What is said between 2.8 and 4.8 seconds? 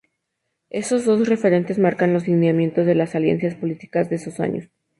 de las alianzas políticas de esos años.